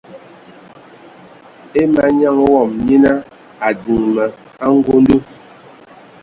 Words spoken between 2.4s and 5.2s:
wɔm nyina a diŋ ma angondo.